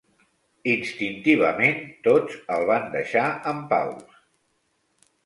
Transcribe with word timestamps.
Instintivament, 0.71 1.77
tots 2.07 2.37
el 2.55 2.65
van 2.71 2.87
deixar 2.97 3.27
en 3.53 3.61
paus. 3.75 4.17